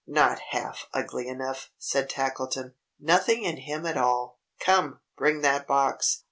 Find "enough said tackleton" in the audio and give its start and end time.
1.27-2.73